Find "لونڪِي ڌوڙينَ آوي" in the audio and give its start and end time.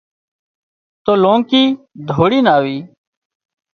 1.23-2.77